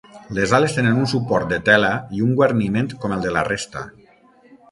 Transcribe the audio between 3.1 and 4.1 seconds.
el de la resta.